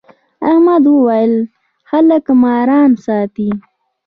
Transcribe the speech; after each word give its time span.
احمد 0.49 0.83
وويل: 0.93 1.33
خلک 1.89 2.25
ماران 2.41 2.91
ساتي. 3.05 3.49